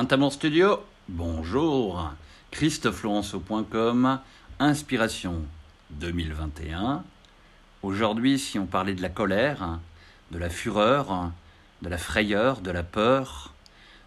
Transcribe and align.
Saint-Amour 0.00 0.32
Studio, 0.32 0.82
bonjour. 1.10 2.10
ChristopheLaurenceau.com, 2.52 4.18
Inspiration 4.58 5.42
2021. 5.90 7.04
Aujourd'hui, 7.82 8.38
si 8.38 8.58
on 8.58 8.64
parlait 8.64 8.94
de 8.94 9.02
la 9.02 9.10
colère, 9.10 9.78
de 10.30 10.38
la 10.38 10.48
fureur, 10.48 11.30
de 11.82 11.90
la 11.90 11.98
frayeur, 11.98 12.62
de 12.62 12.70
la 12.70 12.82
peur, 12.82 13.52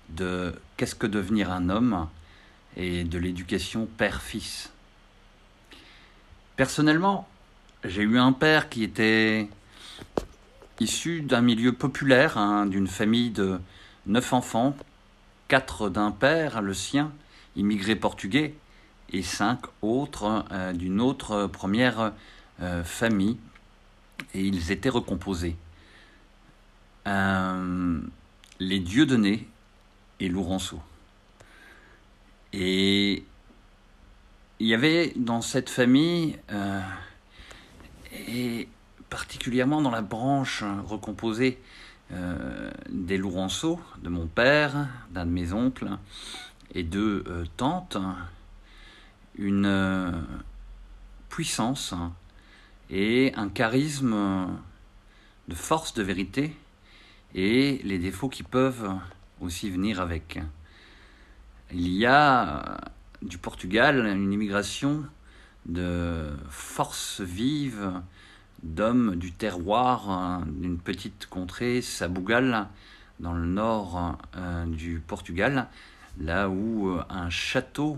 de 0.09 0.55
qu'est-ce 0.77 0.95
que 0.95 1.05
devenir 1.05 1.51
un 1.51 1.69
homme 1.69 2.07
et 2.75 3.03
de 3.03 3.19
l'éducation 3.19 3.85
père-fils. 3.85 4.71
Personnellement, 6.55 7.27
j'ai 7.83 8.01
eu 8.01 8.17
un 8.17 8.31
père 8.31 8.67
qui 8.67 8.83
était 8.83 9.47
issu 10.79 11.21
d'un 11.21 11.41
milieu 11.41 11.71
populaire, 11.71 12.39
hein, 12.39 12.65
d'une 12.65 12.87
famille 12.87 13.29
de 13.29 13.59
neuf 14.07 14.33
enfants, 14.33 14.75
quatre 15.47 15.89
d'un 15.89 16.11
père, 16.11 16.61
le 16.61 16.73
sien, 16.73 17.11
immigré 17.55 17.95
portugais, 17.95 18.55
et 19.11 19.21
cinq 19.21 19.59
autres 19.81 20.45
euh, 20.51 20.73
d'une 20.73 20.99
autre 20.99 21.47
première 21.47 22.13
euh, 22.61 22.83
famille, 22.83 23.37
et 24.33 24.41
ils 24.41 24.71
étaient 24.71 24.89
recomposés. 24.89 25.55
Euh, 27.07 27.99
les 28.59 28.79
Dieudonné 28.79 29.47
et 30.19 30.29
Lourenço. 30.29 30.79
Et 32.53 33.23
il 34.59 34.67
y 34.67 34.73
avait 34.73 35.13
dans 35.15 35.41
cette 35.41 35.69
famille, 35.69 36.37
et 38.27 38.69
particulièrement 39.09 39.81
dans 39.81 39.89
la 39.89 40.03
branche 40.03 40.63
recomposée 40.85 41.59
des 42.89 43.17
Lourenço, 43.17 43.79
de 44.01 44.09
mon 44.09 44.27
père, 44.27 44.87
d'un 45.11 45.25
de 45.25 45.31
mes 45.31 45.53
oncles 45.53 45.89
et 46.75 46.83
deux 46.83 47.23
tantes, 47.57 47.97
une 49.35 49.65
euh, 49.65 50.11
puissance 51.29 51.93
et 52.89 53.33
un 53.35 53.49
charisme 53.49 54.47
de 55.47 55.55
force 55.55 55.93
de 55.93 56.03
vérité 56.03 56.55
et 57.33 57.81
les 57.83 57.97
défauts 57.97 58.29
qui 58.29 58.43
peuvent 58.43 58.91
aussi 59.41 59.69
venir 59.69 59.99
avec. 59.99 60.39
Il 61.71 61.89
y 61.89 62.05
a 62.05 62.59
euh, 62.59 62.77
du 63.21 63.37
Portugal 63.37 64.05
une 64.05 64.31
immigration 64.31 65.03
de 65.65 66.29
force 66.49 67.21
vive, 67.21 68.01
d'hommes 68.63 69.15
du 69.15 69.31
terroir 69.31 70.09
euh, 70.09 70.45
d'une 70.45 70.77
petite 70.77 71.27
contrée, 71.27 71.81
Sabougal, 71.81 72.67
dans 73.19 73.33
le 73.33 73.45
nord 73.45 74.17
du 74.67 75.01
Portugal, 75.05 75.67
là 76.19 76.49
où 76.49 76.97
un 77.09 77.29
château 77.29 77.97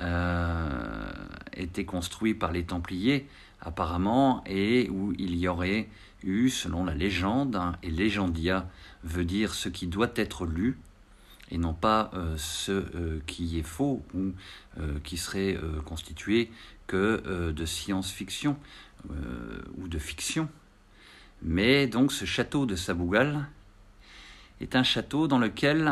euh, 0.00 1.12
était 1.52 1.84
construit 1.84 2.34
par 2.34 2.50
les 2.50 2.64
Templiers 2.64 3.28
apparemment 3.60 4.42
et 4.44 4.90
où 4.90 5.14
il 5.18 5.36
y 5.36 5.46
aurait 5.46 5.88
eu, 6.24 6.48
selon 6.48 6.84
la 6.84 6.94
légende, 6.94 7.60
et 7.84 7.90
légendia 7.90 8.68
veut 9.04 9.24
dire 9.24 9.54
ce 9.54 9.68
qui 9.68 9.86
doit 9.86 10.10
être 10.16 10.46
lu, 10.46 10.80
et 11.52 11.58
non 11.58 11.74
pas 11.74 12.10
euh, 12.14 12.34
ce 12.36 12.72
euh, 12.72 13.20
qui 13.28 13.56
est 13.58 13.62
faux 13.62 14.02
ou 14.14 14.32
qui 15.04 15.16
serait 15.16 15.56
constitué 15.84 16.50
que 16.88 17.52
de 17.52 17.64
science-fiction 17.64 18.56
ou 19.78 19.88
de 19.88 19.98
fiction. 19.98 20.48
Mais 21.42 21.86
donc 21.86 22.12
ce 22.12 22.24
château 22.24 22.66
de 22.66 22.76
Sabougal 22.76 23.46
est 24.60 24.76
un 24.76 24.82
château 24.82 25.28
dans 25.28 25.38
lequel 25.38 25.90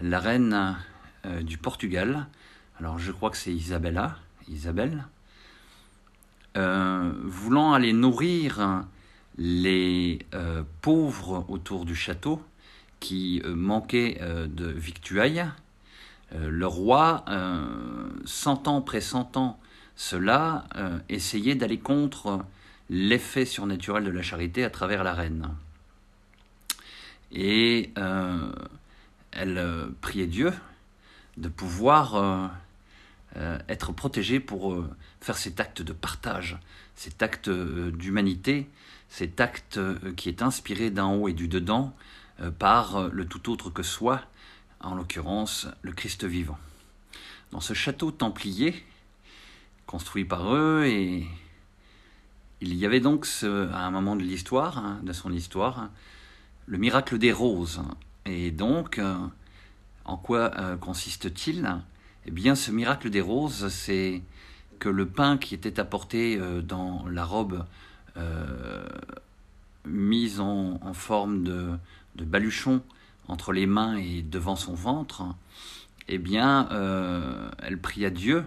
la 0.00 0.18
reine 0.20 0.76
du 1.42 1.58
Portugal 1.58 2.26
alors 2.80 2.98
je 2.98 3.12
crois 3.12 3.30
que 3.30 3.36
c'est 3.36 3.54
Isabella, 3.54 4.16
Isabelle, 4.48 5.06
euh, 6.56 7.12
voulant 7.22 7.72
aller 7.72 7.92
nourrir 7.92 8.84
les 9.38 10.20
euh, 10.34 10.64
pauvres 10.80 11.44
autour 11.48 11.84
du 11.84 11.94
château 11.94 12.42
qui 12.98 13.40
euh, 13.44 13.54
manquaient 13.54 14.20
de 14.20 14.66
victuailles, 14.66 15.46
le 16.36 16.66
roi, 16.66 17.24
sentant, 18.24 18.82
pressentant 18.82 19.60
cela, 19.96 20.64
essayait 21.08 21.54
d'aller 21.54 21.78
contre 21.78 22.44
l'effet 22.90 23.44
surnaturel 23.44 24.04
de 24.04 24.10
la 24.10 24.22
charité 24.22 24.64
à 24.64 24.70
travers 24.70 25.04
la 25.04 25.14
reine. 25.14 25.50
Et 27.32 27.92
elle 29.32 29.88
priait 30.00 30.26
Dieu 30.26 30.52
de 31.36 31.48
pouvoir 31.48 32.50
euh, 33.36 33.58
être 33.68 33.90
protégé 33.90 34.38
pour 34.38 34.72
euh, 34.72 34.88
faire 35.20 35.36
cet 35.36 35.58
acte 35.58 35.82
de 35.82 35.92
partage, 35.92 36.56
cet 36.94 37.20
acte 37.20 37.48
euh, 37.48 37.90
d'humanité, 37.90 38.70
cet 39.08 39.40
acte 39.40 39.80
qui 40.14 40.28
est 40.28 40.40
inspiré 40.40 40.90
d'en 40.90 41.14
haut 41.14 41.28
et 41.28 41.32
du 41.32 41.46
dedans 41.46 41.94
par 42.58 43.08
le 43.10 43.24
tout 43.26 43.48
autre 43.48 43.70
que 43.70 43.84
soi, 43.84 44.20
en 44.80 44.96
l'occurrence 44.96 45.68
le 45.82 45.92
Christ 45.92 46.24
vivant. 46.24 46.58
Dans 47.52 47.60
ce 47.60 47.74
château 47.74 48.10
templier, 48.10 48.84
construit 49.86 50.24
par 50.24 50.54
eux, 50.54 50.84
et 50.86 51.26
il 52.60 52.74
y 52.74 52.86
avait 52.86 53.00
donc 53.00 53.26
à 53.42 53.86
un 53.86 53.90
moment 53.90 54.16
de 54.16 54.22
l'histoire, 54.22 54.78
hein, 54.78 55.00
de 55.02 55.12
son 55.12 55.32
histoire, 55.32 55.90
le 56.66 56.78
miracle 56.78 57.18
des 57.18 57.32
roses. 57.32 57.82
Et 58.26 58.50
donc, 58.50 59.00
en 60.04 60.16
quoi 60.16 60.50
consiste-t-il? 60.80 61.76
Eh 62.26 62.30
bien, 62.30 62.54
ce 62.54 62.70
miracle 62.70 63.10
des 63.10 63.20
roses, 63.20 63.68
c'est 63.68 64.22
que 64.78 64.88
le 64.88 65.06
pain 65.06 65.36
qui 65.36 65.54
était 65.54 65.78
apporté 65.78 66.36
euh, 66.38 66.62
dans 66.62 67.06
la 67.08 67.24
robe 67.24 67.64
euh, 68.16 68.86
mise 69.84 70.40
en, 70.40 70.78
forme 70.94 71.42
de, 71.42 71.78
baluchon 72.16 72.82
entre 73.28 73.52
les 73.52 73.66
mains 73.66 73.96
et 73.96 74.22
devant 74.22 74.56
son 74.56 74.74
ventre, 74.74 75.24
eh 76.08 76.18
bien, 76.18 76.68
euh, 76.70 77.50
elle 77.58 77.78
pria 77.78 78.10
Dieu 78.10 78.44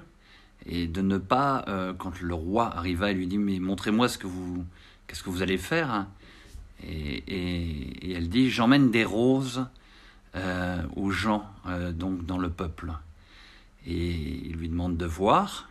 et 0.68 0.88
de 0.88 1.02
ne 1.02 1.18
pas, 1.18 1.66
quand 1.98 2.20
le 2.22 2.34
roi 2.34 2.76
arriva, 2.76 3.12
elle 3.12 3.18
lui 3.18 3.28
dit 3.28 3.38
mais 3.38 3.60
montrez-moi 3.60 4.10
ce 4.10 4.18
que 4.18 4.28
vous, 4.28 4.66
qu'est-ce 5.08 5.24
que 5.24 5.30
vous 5.30 5.42
allez 5.42 5.58
faire, 5.58 6.06
et, 6.84 7.24
et, 7.28 8.12
elle 8.14 8.30
dit 8.30 8.50
j'emmène 8.50 8.92
des 8.92 9.06
roses 9.06 9.66
aux 10.96 11.12
gens 11.12 11.50
donc 11.94 12.26
dans 12.26 12.38
le 12.38 12.50
peuple 12.50 12.92
et 13.88 14.42
il 14.46 14.58
lui 14.58 14.70
demande 14.70 14.98
de 14.98 15.06
voir. 15.06 15.70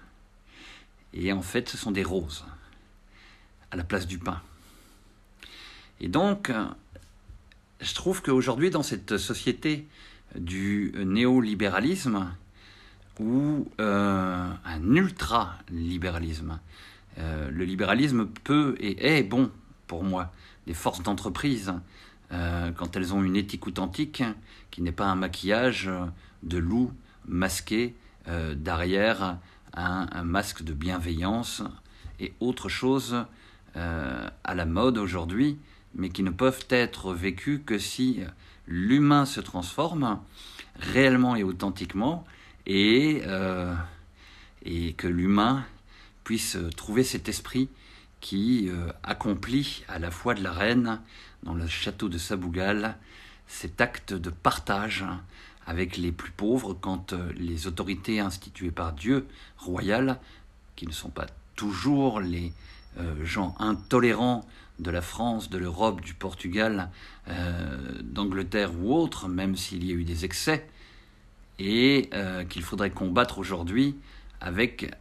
Et 1.12 1.32
en 1.32 1.42
fait, 1.42 1.68
ce 1.68 1.76
sont 1.76 1.92
des 1.92 2.02
roses 2.02 2.44
à 3.70 3.76
la 3.76 3.84
place 3.84 4.06
du 4.06 4.18
pain. 4.18 4.40
Et 6.00 6.08
donc, 6.08 6.50
je 7.80 7.94
trouve 7.94 8.22
qu'aujourd'hui, 8.22 8.70
dans 8.70 8.82
cette 8.82 9.18
société 9.18 9.86
du 10.34 10.92
néolibéralisme, 10.96 12.34
ou 13.20 13.66
euh, 13.80 14.48
un 14.64 14.94
ultra-libéralisme, 14.94 16.58
euh, 17.18 17.50
le 17.50 17.64
libéralisme 17.64 18.26
peut 18.44 18.76
et 18.78 19.18
est 19.18 19.22
bon 19.22 19.50
pour 19.86 20.04
moi. 20.04 20.32
Des 20.66 20.74
forces 20.74 21.02
d'entreprise, 21.02 21.72
euh, 22.32 22.72
quand 22.72 22.96
elles 22.96 23.14
ont 23.14 23.22
une 23.22 23.36
éthique 23.36 23.66
authentique, 23.66 24.22
qui 24.70 24.82
n'est 24.82 24.92
pas 24.92 25.06
un 25.06 25.14
maquillage 25.14 25.90
de 26.42 26.58
loup 26.58 26.92
masqué 27.26 27.94
derrière 28.56 29.38
un, 29.74 30.24
masque 30.24 30.64
de 30.64 30.72
bienveillance 30.72 31.62
et 32.18 32.34
autre 32.40 32.68
chose 32.68 33.24
à 33.74 34.54
la 34.54 34.64
mode 34.66 34.98
aujourd'hui, 34.98 35.58
mais 35.94 36.08
qui 36.08 36.24
ne 36.24 36.30
peuvent 36.30 36.66
être 36.70 37.14
vécues 37.14 37.62
que 37.64 37.78
si 37.78 38.20
l'humain 38.66 39.26
se 39.26 39.40
transforme 39.40 40.18
réellement 40.80 41.36
et 41.36 41.44
authentiquement 41.44 42.24
et, 42.66 43.22
euh, 43.26 43.74
et 44.64 44.92
que 44.94 45.06
l'humain 45.06 45.64
puisse 46.24 46.58
trouver 46.76 47.04
cet 47.04 47.28
esprit 47.28 47.68
qui 48.20 48.68
accomplit 49.04 49.84
à 49.86 50.00
la 50.00 50.10
fois 50.10 50.34
de 50.34 50.42
la 50.42 50.50
reine 50.50 51.00
dans 51.44 51.54
le 51.54 51.68
château 51.68 52.08
de 52.08 52.18
Sabougal 52.18 52.96
cet 53.46 53.80
acte 53.80 54.12
de 54.12 54.30
partage 54.30 55.04
avec 55.66 55.96
les 55.96 56.12
plus 56.12 56.30
pauvres 56.30 56.74
quand 56.74 57.12
euh, 57.12 57.32
les 57.36 57.66
autorités 57.66 58.20
instituées 58.20 58.70
par 58.70 58.92
Dieu, 58.92 59.26
royales, 59.58 60.18
qui 60.76 60.86
ne 60.86 60.92
sont 60.92 61.10
pas 61.10 61.26
toujours 61.56 62.20
les 62.20 62.52
euh, 62.98 63.24
gens 63.24 63.54
intolérants 63.58 64.46
de 64.78 64.90
la 64.90 65.02
France, 65.02 65.50
de 65.50 65.58
l'Europe, 65.58 66.00
du 66.02 66.14
Portugal, 66.14 66.90
euh, 67.28 67.78
d'Angleterre 68.02 68.72
ou 68.78 68.94
autres, 68.94 69.28
même 69.28 69.56
s'il 69.56 69.84
y 69.84 69.90
a 69.90 69.94
eu 69.94 70.04
des 70.04 70.24
excès, 70.24 70.68
et 71.58 72.10
qu'il 72.48 72.62
faudrait 72.62 72.90
combattre 72.90 73.38
aujourd'hui 73.38 73.96
avec 74.40 74.92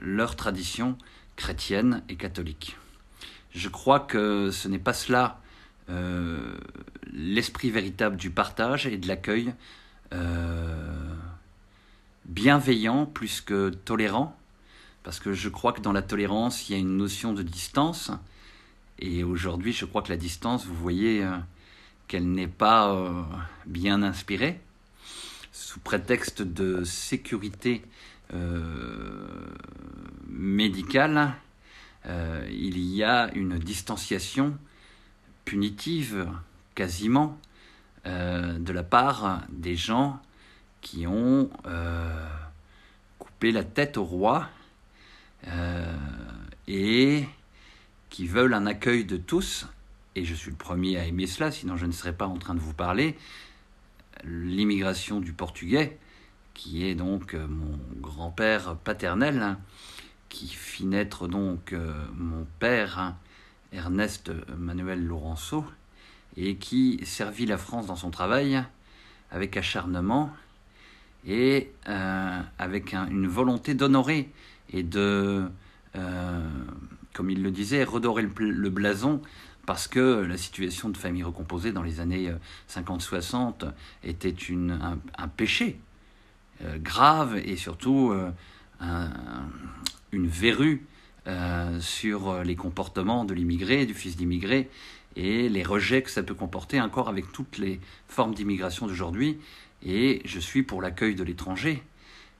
leur 0.00 0.36
tradition 0.36 0.96
chrétienne 1.36 2.02
et 2.08 2.16
catholique. 2.16 2.76
Je 3.54 3.68
crois 3.68 4.00
que 4.00 4.50
ce 4.50 4.68
n'est 4.68 4.78
pas 4.78 4.94
cela 4.94 5.40
l'esprit 7.12 7.70
véritable 7.70 8.16
du 8.16 8.30
partage 8.30 8.86
et 8.86 8.96
de 8.96 9.08
l'accueil 9.08 9.52
bienveillant 12.24 13.04
plus 13.04 13.40
que 13.40 13.70
tolérant, 13.70 14.38
parce 15.02 15.18
que 15.18 15.32
je 15.32 15.48
crois 15.48 15.72
que 15.72 15.80
dans 15.80 15.92
la 15.92 16.02
tolérance, 16.02 16.68
il 16.68 16.72
y 16.72 16.76
a 16.76 16.78
une 16.78 16.96
notion 16.96 17.32
de 17.32 17.42
distance, 17.42 18.12
et 19.00 19.24
aujourd'hui, 19.24 19.72
je 19.72 19.84
crois 19.84 20.02
que 20.02 20.10
la 20.10 20.16
distance, 20.16 20.64
vous 20.64 20.76
voyez 20.76 21.26
qu'elle 22.06 22.30
n'est 22.30 22.46
pas 22.46 23.26
bien 23.66 24.02
inspirée, 24.02 24.60
sous 25.52 25.80
prétexte 25.80 26.42
de 26.42 26.82
sécurité 26.84 27.82
médicale, 30.28 31.34
euh, 32.06 32.46
il 32.50 32.78
y 32.78 33.04
a 33.04 33.30
une 33.34 33.58
distanciation 33.58 34.56
punitive 35.44 36.26
quasiment 36.74 37.38
euh, 38.06 38.58
de 38.58 38.72
la 38.72 38.82
part 38.82 39.42
des 39.50 39.76
gens 39.76 40.20
qui 40.80 41.06
ont 41.06 41.50
euh, 41.66 42.26
coupé 43.18 43.52
la 43.52 43.62
tête 43.62 43.96
au 43.96 44.04
roi 44.04 44.48
et 46.68 47.24
qui 48.08 48.26
veulent 48.28 48.54
un 48.54 48.66
accueil 48.66 49.04
de 49.04 49.16
tous, 49.16 49.66
et 50.14 50.24
je 50.24 50.34
suis 50.34 50.52
le 50.52 50.56
premier 50.56 50.96
à 50.98 51.04
aimer 51.04 51.26
cela, 51.26 51.50
sinon 51.50 51.76
je 51.76 51.86
ne 51.86 51.90
serais 51.90 52.12
pas 52.12 52.26
en 52.26 52.38
train 52.38 52.54
de 52.54 52.60
vous 52.60 52.74
parler, 52.74 53.18
l'immigration 54.24 55.20
du 55.20 55.32
portugais, 55.32 55.98
qui 56.54 56.84
est 56.86 56.94
donc 56.94 57.34
mon 57.34 57.78
grand-père 58.00 58.76
paternel, 58.76 59.56
qui 60.28 60.48
fit 60.48 60.86
naître 60.86 61.28
donc 61.28 61.72
euh, 61.72 61.92
mon 62.14 62.46
père, 62.58 62.98
hein, 62.98 63.16
Ernest 63.72 64.30
Manuel 64.56 65.04
Laurenceau, 65.04 65.64
et 66.36 66.56
qui 66.56 67.00
servit 67.04 67.46
la 67.46 67.58
France 67.58 67.86
dans 67.86 67.96
son 67.96 68.10
travail 68.10 68.62
avec 69.30 69.56
acharnement 69.56 70.30
et 71.26 71.72
euh, 71.88 72.40
avec 72.58 72.94
une 72.94 73.26
volonté 73.26 73.74
d'honorer 73.74 74.30
et 74.72 74.82
de, 74.82 75.44
euh, 75.96 76.48
comme 77.12 77.30
il 77.30 77.42
le 77.42 77.50
disait, 77.50 77.84
redorer 77.84 78.22
le, 78.22 78.70
blason 78.70 79.20
parce 79.66 79.88
que 79.88 80.00
la 80.00 80.36
situation 80.36 80.88
de 80.88 80.96
famille 80.96 81.22
recomposée 81.22 81.72
dans 81.72 81.82
les 81.82 82.00
années 82.00 82.32
50-60 82.68 83.72
était 84.02 84.34
un, 85.18 85.28
péché 85.28 85.78
grave 86.80 87.36
et 87.36 87.56
surtout 87.56 88.12
un, 88.80 89.10
une 90.12 90.26
verrue 90.26 90.86
euh, 91.26 91.80
sur 91.80 92.42
les 92.42 92.56
comportements 92.56 93.24
de 93.24 93.32
l'immigré, 93.32 93.86
du 93.86 93.94
fils 93.94 94.16
d'immigré, 94.16 94.68
et 95.14 95.48
les 95.48 95.62
rejets 95.62 96.02
que 96.02 96.10
ça 96.10 96.24
peut 96.24 96.34
comporter 96.34 96.80
encore 96.80 97.08
avec 97.08 97.30
toutes 97.30 97.58
les 97.58 97.80
formes 98.08 98.34
d'immigration 98.34 98.86
d'aujourd'hui. 98.86 99.38
Et 99.84 100.20
je 100.24 100.40
suis 100.40 100.64
pour 100.64 100.82
l'accueil 100.82 101.14
de 101.14 101.22
l'étranger, 101.22 101.82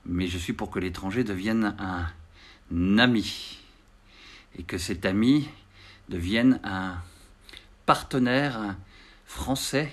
mais 0.04 0.26
je 0.26 0.36
suis 0.36 0.52
pour 0.52 0.70
que 0.70 0.80
l'étranger 0.80 1.22
devienne 1.22 1.76
un 1.78 2.98
ami, 2.98 3.60
et 4.58 4.64
que 4.64 4.78
cet 4.78 5.06
ami 5.06 5.48
devienne 6.08 6.60
un 6.64 6.96
partenaire 7.92 8.74
français 9.26 9.92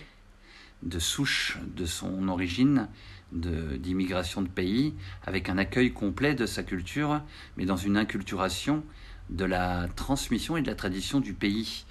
de 0.83 0.99
souche 0.99 1.57
de 1.75 1.85
son 1.85 2.29
origine 2.29 2.87
d'immigration 3.33 4.41
de, 4.41 4.47
pays, 4.47 4.93
avec 5.25 5.49
un 5.49 5.57
accueil 5.57 5.91
complet 5.91 6.33
de 6.33 6.45
sa 6.45 6.63
culture, 6.63 7.21
mais 7.57 7.65
dans 7.65 7.75
une 7.75 7.97
inculturation 7.97 8.85
de 9.29 9.43
la 9.43 9.89
transmission 9.97 10.55
et 10.55 10.61
de 10.61 10.67
la 10.67 10.75
tradition 10.75 11.19
du 11.19 11.33
pays 11.33 11.83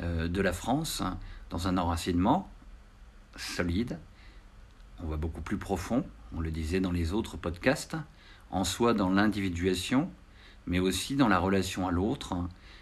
euh, 0.00 0.26
de 0.26 0.40
la 0.40 0.52
France, 0.52 1.04
dans 1.50 1.68
un 1.68 1.78
enracinement 1.78 2.50
solide, 3.36 4.00
on 5.04 5.06
va 5.06 5.16
beaucoup 5.16 5.40
plus 5.40 5.56
profond, 5.56 6.04
on 6.36 6.40
le 6.40 6.50
disait 6.50 6.80
dans 6.80 6.90
les 6.90 7.12
autres 7.12 7.36
podcasts, 7.36 7.96
en 8.50 8.64
soi 8.64 8.92
dans 8.92 9.08
l'individuation, 9.08 10.10
mais 10.66 10.80
aussi 10.80 11.14
dans 11.14 11.28
la 11.28 11.38
relation 11.38 11.86
à 11.86 11.92
l'autre 11.92 12.34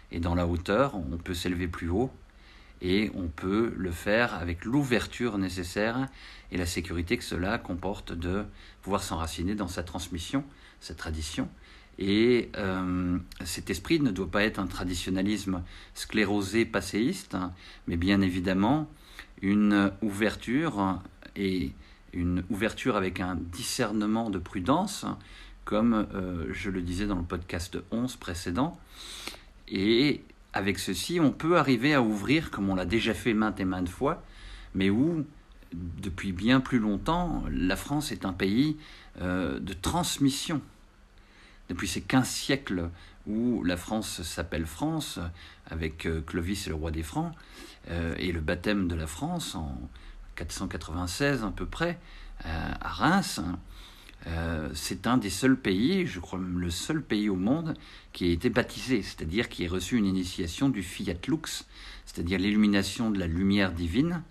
et 0.09 0.19
dans 0.19 0.33
la 0.33 0.47
hauteur, 0.47 0.95
on 0.95 1.17
peut 1.17 1.35
s'élever 1.35 1.67
plus 1.67 1.89
haut 1.89 2.11
et 2.83 3.11
on 3.15 3.29
peut 3.29 3.73
le 3.77 3.91
faire 3.91 4.35
avec 4.35 4.65
l'ouverture 4.65 5.37
nécessaire 5.37 6.07
et 6.51 6.57
la 6.57 6.65
sécurité 6.65 7.17
que 7.17 7.23
cela 7.23 7.57
comporte 7.57 8.11
de 8.11 8.43
pouvoir 8.81 9.01
s'enraciner 9.01 9.55
dans 9.55 9.69
sa 9.69 9.83
transmission, 9.83 10.43
sa 10.81 10.93
tradition. 10.93 11.47
Et 11.97 12.49
euh, 12.57 13.17
cet 13.45 13.69
esprit 13.69 14.01
ne 14.01 14.11
doit 14.11 14.29
pas 14.29 14.43
être 14.43 14.59
un 14.59 14.67
traditionnalisme 14.67 15.63
sclérosé, 15.93 16.65
passéiste, 16.65 17.35
hein, 17.35 17.53
mais 17.87 17.95
bien 17.95 18.19
évidemment 18.21 18.89
une 19.41 19.91
ouverture 20.01 21.01
et 21.35 21.71
une 22.11 22.43
ouverture 22.49 22.97
avec 22.97 23.19
un 23.21 23.35
discernement 23.35 24.29
de 24.29 24.39
prudence, 24.39 25.05
comme 25.63 26.07
euh, 26.13 26.47
je 26.51 26.69
le 26.69 26.81
disais 26.81 27.05
dans 27.05 27.17
le 27.17 27.23
podcast 27.23 27.77
11 27.91 28.15
précédent, 28.17 28.77
et 29.69 30.23
avec 30.53 30.79
ceci, 30.79 31.19
on 31.19 31.31
peut 31.31 31.57
arriver 31.57 31.93
à 31.93 32.01
ouvrir, 32.01 32.51
comme 32.51 32.69
on 32.69 32.75
l'a 32.75 32.85
déjà 32.85 33.13
fait 33.13 33.33
maintes 33.33 33.59
et 33.59 33.65
maintes 33.65 33.89
fois, 33.89 34.23
mais 34.75 34.89
où, 34.89 35.25
depuis 35.73 36.31
bien 36.31 36.59
plus 36.59 36.79
longtemps, 36.79 37.43
la 37.49 37.75
France 37.75 38.11
est 38.11 38.25
un 38.25 38.33
pays 38.33 38.77
euh, 39.21 39.59
de 39.59 39.73
transmission. 39.73 40.61
Depuis 41.69 41.87
ces 41.87 42.01
15 42.01 42.27
siècles 42.27 42.89
où 43.25 43.63
la 43.63 43.77
France 43.77 44.21
s'appelle 44.21 44.65
France, 44.65 45.19
avec 45.67 46.05
euh, 46.05 46.21
Clovis 46.21 46.67
et 46.67 46.69
le 46.69 46.75
roi 46.75 46.91
des 46.91 47.03
Francs, 47.03 47.33
euh, 47.89 48.13
et 48.19 48.31
le 48.31 48.41
baptême 48.41 48.87
de 48.87 48.95
la 48.95 49.07
France 49.07 49.55
en 49.55 49.75
496 50.35 51.43
à 51.43 51.51
peu 51.51 51.65
près, 51.65 51.99
à 52.43 52.89
Reims, 52.89 53.39
euh, 54.27 54.69
c'est 54.73 55.07
un 55.07 55.17
des 55.17 55.29
seuls 55.29 55.57
pays, 55.57 56.05
je 56.05 56.19
crois 56.19 56.39
même 56.39 56.59
le 56.59 56.69
seul 56.69 57.01
pays 57.01 57.29
au 57.29 57.35
monde, 57.35 57.75
qui 58.13 58.29
a 58.29 58.31
été 58.31 58.49
baptisé, 58.49 59.01
c'est-à-dire 59.01 59.49
qui 59.49 59.65
a 59.65 59.69
reçu 59.69 59.97
une 59.97 60.05
initiation 60.05 60.69
du 60.69 60.81
Fiat 60.81 61.15
Lux, 61.27 61.65
c'est-à-dire 62.05 62.39
l'illumination 62.39 63.11
de 63.11 63.19
la 63.19 63.27
lumière 63.27 63.73
divine. 63.73 64.23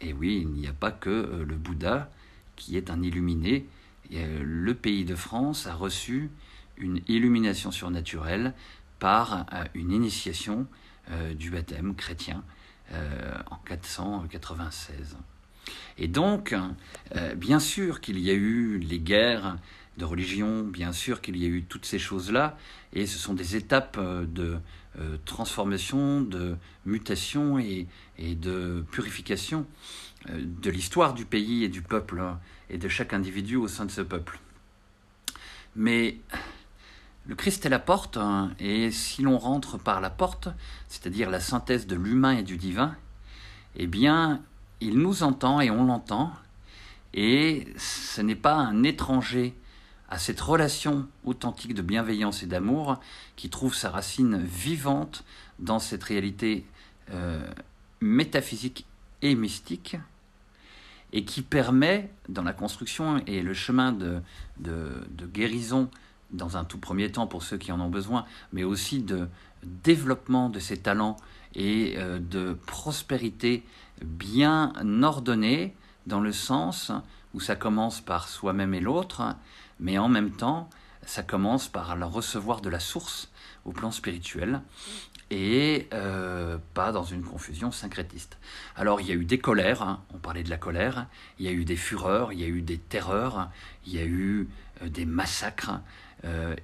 Et 0.00 0.12
oui, 0.12 0.38
il 0.42 0.48
n'y 0.48 0.66
a 0.66 0.72
pas 0.72 0.90
que 0.90 1.10
euh, 1.10 1.44
le 1.44 1.56
Bouddha 1.56 2.10
qui 2.56 2.76
est 2.76 2.90
un 2.90 3.02
illuminé. 3.02 3.66
Euh, 4.12 4.42
le 4.42 4.74
pays 4.74 5.04
de 5.04 5.14
France 5.14 5.66
a 5.66 5.74
reçu 5.74 6.30
une 6.76 7.00
illumination 7.08 7.70
surnaturelle 7.70 8.54
par 8.98 9.46
une 9.74 9.92
initiation 9.92 10.66
du 11.36 11.50
baptême 11.50 11.94
chrétien 11.94 12.44
en 12.92 13.56
496. 13.64 15.16
Et 15.98 16.08
donc, 16.08 16.54
euh, 17.16 17.34
bien 17.34 17.58
sûr 17.58 18.00
qu'il 18.00 18.18
y 18.18 18.30
a 18.30 18.34
eu 18.34 18.78
les 18.78 18.98
guerres 18.98 19.56
de 19.96 20.04
religion, 20.04 20.62
bien 20.62 20.92
sûr 20.92 21.20
qu'il 21.20 21.36
y 21.36 21.44
a 21.44 21.48
eu 21.48 21.64
toutes 21.64 21.84
ces 21.84 21.98
choses-là, 21.98 22.56
et 22.92 23.06
ce 23.06 23.18
sont 23.18 23.34
des 23.34 23.56
étapes 23.56 23.96
euh, 23.98 24.24
de 24.26 24.56
euh, 24.98 25.16
transformation, 25.24 26.20
de 26.20 26.56
mutation 26.86 27.58
et, 27.58 27.86
de 28.18 28.84
purification 28.90 29.66
de 30.28 30.70
l'histoire 30.70 31.14
du 31.14 31.24
pays 31.24 31.62
et 31.62 31.68
du 31.68 31.80
peuple 31.80 32.20
et 32.70 32.76
de 32.76 32.88
chaque 32.88 33.12
individu 33.12 33.54
au 33.54 33.68
sein 33.68 33.84
de 33.84 33.90
ce 33.90 34.00
peuple. 34.00 34.40
Mais 35.76 36.18
le 37.28 37.36
Christ 37.36 37.64
est 37.66 37.68
la 37.68 37.78
porte, 37.78 38.16
hein, 38.16 38.52
et 38.58 38.90
si 38.90 39.22
l'on 39.22 39.38
rentre 39.38 39.78
par 39.78 40.00
la 40.00 40.10
porte, 40.10 40.48
c'est-à-dire 40.88 41.30
la 41.30 41.40
synthèse 41.40 41.86
de 41.86 41.94
l'humain 41.94 42.32
et 42.32 42.42
du 42.42 42.56
divin, 42.56 42.96
eh 43.76 43.86
bien, 43.86 44.42
il 44.80 44.98
nous 44.98 45.22
entend 45.22 45.60
et 45.60 45.70
on 45.70 45.84
l'entend, 45.84 46.32
et 47.14 47.66
ce 47.76 48.20
n'est 48.20 48.36
pas 48.36 48.54
un 48.54 48.82
étranger 48.82 49.54
à 50.08 50.18
cette 50.18 50.40
relation 50.40 51.06
authentique 51.24 51.74
de 51.74 51.82
bienveillance 51.82 52.42
et 52.42 52.46
d'amour 52.46 52.98
qui 53.36 53.50
trouve 53.50 53.74
sa 53.74 53.90
racine 53.90 54.38
vivante 54.42 55.24
dans 55.58 55.78
cette 55.78 56.04
réalité 56.04 56.64
euh, 57.12 57.46
métaphysique 58.00 58.86
et 59.22 59.34
mystique, 59.34 59.96
et 61.12 61.24
qui 61.24 61.42
permet, 61.42 62.10
dans 62.28 62.42
la 62.42 62.52
construction 62.52 63.22
et 63.26 63.42
le 63.42 63.54
chemin 63.54 63.92
de, 63.92 64.20
guérison, 65.32 65.90
dans 66.30 66.56
un 66.56 66.64
tout 66.64 66.78
premier 66.78 67.10
temps 67.10 67.26
pour 67.26 67.42
ceux 67.42 67.56
qui 67.56 67.72
en 67.72 67.80
ont 67.80 67.88
besoin, 67.88 68.26
mais 68.52 68.64
aussi 68.64 69.00
de 69.00 69.28
développement 69.62 70.50
de 70.50 70.60
ces 70.60 70.76
talents 70.76 71.16
et 71.54 71.94
euh, 71.96 72.18
de 72.18 72.56
prospérité 72.66 73.64
bien 74.04 74.72
ordonnée 75.02 75.74
dans 76.06 76.20
le 76.20 76.32
sens 76.32 76.92
où 77.34 77.40
ça 77.40 77.56
commence 77.56 78.00
par 78.00 78.28
soi-même 78.28 78.74
et 78.74 78.80
l'autre, 78.80 79.36
mais 79.80 79.98
en 79.98 80.08
même 80.08 80.30
temps, 80.30 80.70
ça 81.04 81.22
commence 81.22 81.68
par 81.68 81.96
le 81.96 82.04
recevoir 82.04 82.60
de 82.60 82.68
la 82.68 82.80
source 82.80 83.30
au 83.64 83.72
plan 83.72 83.90
spirituel 83.90 84.62
et 85.30 85.88
euh, 85.92 86.56
pas 86.72 86.90
dans 86.90 87.04
une 87.04 87.22
confusion 87.22 87.70
syncrétiste. 87.70 88.38
Alors 88.76 89.00
il 89.00 89.08
y 89.08 89.12
a 89.12 89.14
eu 89.14 89.24
des 89.24 89.38
colères, 89.38 89.82
hein, 89.82 90.02
on 90.14 90.18
parlait 90.18 90.42
de 90.42 90.50
la 90.50 90.56
colère, 90.56 91.06
il 91.38 91.44
y 91.44 91.48
a 91.48 91.52
eu 91.52 91.64
des 91.64 91.76
fureurs, 91.76 92.32
il 92.32 92.40
y 92.40 92.44
a 92.44 92.48
eu 92.48 92.62
des 92.62 92.78
terreurs, 92.78 93.50
il 93.86 93.94
y 93.94 93.98
a 93.98 94.04
eu 94.04 94.48
euh, 94.82 94.88
des 94.88 95.04
massacres, 95.04 95.80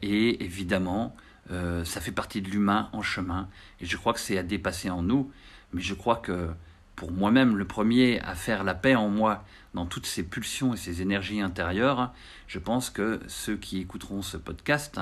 et 0.03 0.45
évidemment 0.45 1.15
euh, 1.51 1.85
ça 1.85 2.01
fait 2.01 2.13
partie 2.13 2.41
de 2.43 2.49
l'humain 2.49 2.89
en 2.93 3.03
chemin. 3.03 3.49
Et 3.81 3.87
je 3.87 3.97
crois 3.97 4.13
que 4.13 4.21
c'est 4.21 4.39
à 4.39 4.43
dépasser 4.43 4.91
en 4.91 5.03
nous. 5.03 5.31
Mais 5.73 5.83
je 5.83 5.95
crois 5.95 6.17
que 6.17 6.51
pour 6.97 7.13
moi-même 7.13 7.57
le 7.57 7.65
premier 7.65 8.21
à 8.21 8.35
faire 8.35 8.65
la 8.65 8.75
paix 8.75 8.95
en 8.95 9.09
moi 9.09 9.45
dans 9.75 9.87
toutes 9.87 10.07
ces 10.07 10.23
pulsions 10.23 10.75
et 10.75 10.77
ces 10.77 11.03
énergies 11.03 11.41
intérieures, 11.41 12.13
je 12.47 12.59
pense 12.59 12.91
que 12.91 13.21
ceux 13.27 13.57
qui 13.57 13.81
écouteront 13.81 14.23
ce 14.23 14.37
podcast 14.37 15.01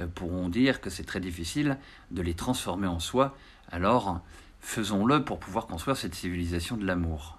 euh, 0.00 0.06
pourront 0.14 0.48
dire 0.48 0.80
que 0.80 0.90
c'est 0.90 1.04
très 1.04 1.20
difficile 1.20 1.76
de 2.10 2.22
les 2.22 2.34
transformer 2.34 2.86
en 2.86 2.98
soi. 2.98 3.36
Alors, 3.70 4.20
faisons-le 4.60 5.24
pour 5.24 5.38
pouvoir 5.38 5.66
construire 5.66 5.96
cette 5.96 6.14
civilisation 6.14 6.76
de 6.76 6.86
l'amour. 6.86 7.38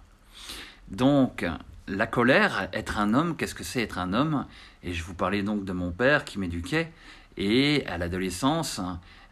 Donc, 0.90 1.46
la 1.88 2.08
colère, 2.08 2.70
être 2.74 3.00
un 3.00 3.14
homme, 3.14 3.36
qu'est-ce 3.36 3.56
que 3.56 3.64
c'est 3.64 3.82
être 3.82 3.98
un 3.98 4.14
homme? 4.14 4.46
Et 4.84 4.94
je 4.94 5.04
vous 5.04 5.14
parlais 5.14 5.42
donc 5.42 5.66
de 5.66 5.74
mon 5.74 5.92
père 5.92 6.26
qui 6.26 6.38
m'éduquait. 6.38 6.92
Et 7.38 7.86
à 7.88 7.98
l'adolescence, 7.98 8.82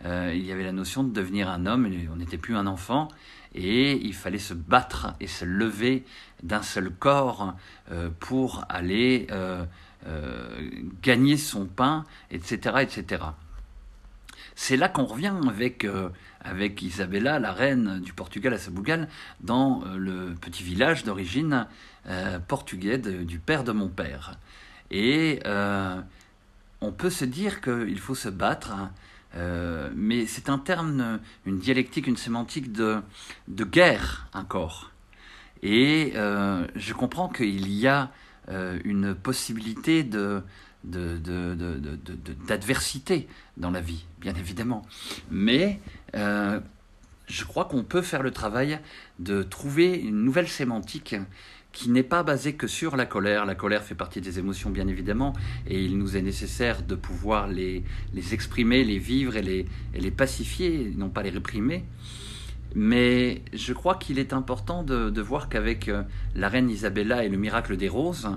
euh, 0.06 0.32
il 0.34 0.46
y 0.46 0.52
avait 0.52 0.64
la 0.64 0.72
notion 0.72 1.04
de 1.04 1.12
devenir 1.12 1.50
un 1.50 1.66
homme, 1.66 1.90
on 2.12 2.18
n'était 2.18 2.38
plus 2.38 2.56
un 2.56 2.68
enfant, 2.68 3.08
et 3.56 3.94
il 3.94 4.14
fallait 4.14 4.38
se 4.38 4.54
battre 4.54 5.14
et 5.20 5.28
se 5.28 5.46
lever 5.46 6.04
d'un 6.44 6.62
seul 6.62 6.92
corps 6.92 7.56
euh, 7.92 8.10
pour 8.20 8.66
aller 8.70 9.28
euh, 9.32 9.66
gagner 11.02 11.38
son 11.38 11.66
pain, 11.66 12.04
etc. 12.30 12.78
etc. 12.82 13.24
C'est 14.56 14.78
là 14.78 14.90
qu'on 14.90 15.06
revient 15.06 15.34
avec, 16.44 16.82
Isabella, 16.82 17.40
la 17.40 17.52
reine 17.52 18.00
du 18.02 18.14
Portugal 18.14 18.54
à 18.54 18.58
Sabougal, 18.58 19.10
dans 19.42 19.84
le 19.98 20.36
petit 20.36 20.64
village 20.64 21.04
d'origine 21.04 21.68
portugais 22.48 23.00
du 23.00 23.40
père 23.40 23.64
de 23.66 23.74
mon 23.74 23.90
père. 23.90 24.38
Et 24.92 25.42
on 25.46 26.92
peut 26.92 27.10
se 27.10 27.26
dire 27.26 27.60
qu'il 27.60 28.00
faut 28.00 28.16
se 28.16 28.30
battre 28.30 28.76
euh, 29.36 29.90
mais 29.96 30.26
c'est 30.26 30.50
un 30.50 30.58
terme, 30.58 31.20
une 31.46 31.60
dialectique, 31.60 32.08
une 32.08 32.18
sémantique 32.18 32.72
de, 32.72 33.02
de 33.48 33.64
guerre, 33.64 34.28
un 34.34 34.44
corps. 34.44 34.92
Et 35.62 36.14
euh, 36.16 36.66
je 36.76 36.94
comprends 36.94 37.30
qu'il 37.30 37.72
y 37.72 37.88
a 37.88 38.12
euh, 38.50 38.80
une 38.84 39.16
possibilité 39.16 40.04
de, 40.04 40.44
d'adversité 42.48 43.28
dans 43.58 43.72
la 43.72 43.82
vie, 43.82 44.06
bien 44.20 44.36
évidemment. 44.36 44.86
Mais 45.32 45.80
je 47.28 47.44
crois 47.44 47.66
qu'on 47.66 47.84
peut 47.84 48.02
faire 48.02 48.24
le 48.24 48.32
travail 48.32 48.80
de 49.20 49.44
trouver 49.44 49.96
une 49.96 50.24
nouvelle 50.24 50.48
sémantique 50.48 51.16
qui 51.76 51.90
n'est 51.90 52.04
pas 52.04 52.24
basé 52.24 52.54
que 52.54 52.68
sur 52.68 52.96
la 52.96 53.06
colère. 53.06 53.46
La 53.46 53.54
colère 53.54 53.84
fait 53.84 53.96
partie 53.96 54.22
des 54.22 54.40
émotions, 54.40 54.70
bien 54.70 54.88
évidemment, 54.88 55.34
et 55.68 55.84
il 55.84 55.98
nous 55.98 56.16
est 56.16 56.22
nécessaire 56.22 56.84
de 56.84 56.96
pouvoir 56.96 57.48
les, 57.48 57.84
exprimer, 58.32 58.86
les 58.86 58.98
vivre 58.98 59.36
et 59.36 59.42
les, 59.42 59.66
et 59.94 60.00
les 60.00 60.12
pacifier, 60.12 60.94
non 60.96 61.10
pas 61.10 61.22
les 61.22 61.32
réprimer. 61.32 61.84
Mais 62.76 63.42
je 63.54 63.74
crois 63.74 63.96
qu'il 63.96 64.20
est 64.20 64.32
important 64.32 64.84
de, 64.84 65.10
de 65.10 65.22
voir 65.22 65.50
qu'avec 65.50 65.90
euh, 65.90 66.04
la 66.34 66.48
reine 66.48 66.70
Isabella 66.70 67.26
et 67.26 67.30
le 67.30 67.38
miracle 67.38 67.76
des 67.76 67.90
roses, 67.90 68.30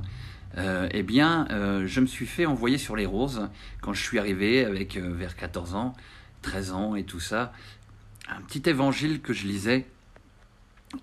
euh, 0.57 0.89
eh 0.91 1.05
bien, 1.05 1.47
euh, 1.51 1.87
je 1.87 2.01
me 2.01 2.07
suis 2.07 2.27
fait 2.27 2.47
envoyer 2.47 2.79
sur 2.79 2.97
les 2.97 3.07
roses 3.07 3.49
quand 3.81 3.93
je 3.93 4.03
suis 4.03 4.19
arrivé 4.19 4.65
avec 4.65 4.97
vers 4.97 5.37
14 5.37 5.75
ans, 5.77 5.93
13 6.43 6.73
ans 6.73 6.95
et 6.97 7.05
tout 7.05 7.21
ça, 7.21 7.53
un 8.29 8.41
petit 8.43 8.69
évangile 8.69 9.21
que 9.21 9.33
je 9.33 9.47
lisais 9.47 9.87